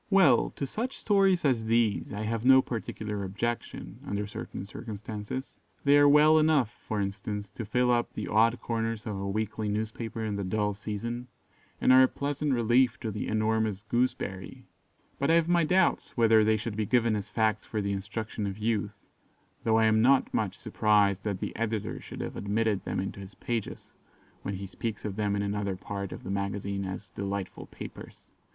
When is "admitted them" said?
22.35-22.99